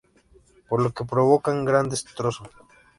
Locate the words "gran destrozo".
1.69-2.43